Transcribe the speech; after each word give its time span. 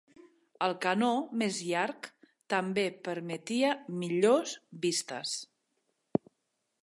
El 0.67 0.71
canó 0.85 1.09
més 1.41 1.59
llarg 1.65 2.07
també 2.55 2.85
permetia 3.09 3.75
millors 4.05 4.55
vistes. 4.87 5.35